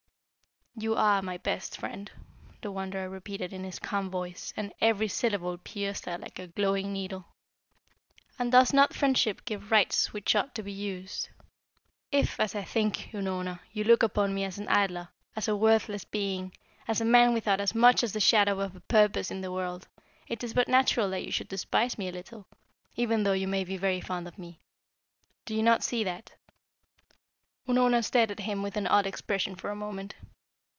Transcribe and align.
"You 0.79 0.95
are 0.95 1.21
my 1.21 1.37
best 1.37 1.77
friend," 1.77 2.09
the 2.61 2.71
Wanderer 2.71 3.07
repeated 3.09 3.51
in 3.53 3.65
his 3.65 3.77
calm 3.77 4.09
voice, 4.09 4.53
and 4.57 4.73
every 4.81 5.09
syllable 5.09 5.57
pierced 5.57 6.05
her 6.05 6.17
like 6.17 6.39
a 6.39 6.47
glowing 6.47 6.93
needle. 6.93 7.25
"And 8.39 8.51
does 8.51 8.73
not 8.73 8.93
friendship 8.93 9.43
give 9.45 9.69
rights 9.69 10.11
which 10.13 10.33
ought 10.35 10.55
to 10.55 10.63
be 10.63 10.71
used? 10.71 11.29
If, 12.09 12.39
as 12.39 12.55
I 12.55 12.63
think, 12.63 13.09
Unorna, 13.13 13.59
you 13.73 13.83
look 13.83 14.01
upon 14.01 14.33
me 14.33 14.43
as 14.45 14.57
an 14.57 14.69
idler, 14.69 15.09
as 15.35 15.47
a 15.49 15.57
worthless 15.57 16.05
being, 16.05 16.53
as 16.87 16.99
a 17.01 17.05
man 17.05 17.33
without 17.33 17.59
as 17.59 17.75
much 17.75 18.01
as 18.01 18.13
the 18.13 18.21
shadow 18.21 18.61
of 18.61 18.73
a 18.75 18.79
purpose 18.79 19.29
in 19.29 19.41
the 19.41 19.51
world, 19.51 19.87
it 20.27 20.41
is 20.43 20.53
but 20.53 20.69
natural 20.69 21.09
that 21.11 21.25
you 21.25 21.31
should 21.31 21.49
despise 21.49 21.97
me 21.97 22.07
a 22.07 22.11
little, 22.13 22.47
even 22.95 23.21
though 23.23 23.33
you 23.33 23.47
may 23.47 23.65
be 23.65 23.75
very 23.77 23.99
fond 24.01 24.25
of 24.27 24.39
me. 24.39 24.61
Do 25.45 25.53
you 25.53 25.61
not 25.63 25.83
see 25.83 26.03
that?" 26.05 26.31
Unorna 27.67 28.03
stared 28.03 28.31
at 28.31 28.39
him 28.39 28.63
with 28.63 28.77
an 28.77 28.87
odd 28.87 29.05
expression 29.05 29.55
for 29.55 29.69
a 29.69 29.75
moment. 29.75 30.15